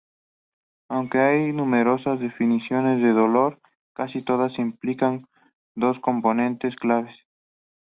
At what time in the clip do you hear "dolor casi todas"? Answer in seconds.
3.11-4.57